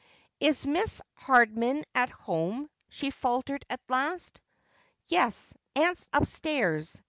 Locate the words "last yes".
3.87-5.55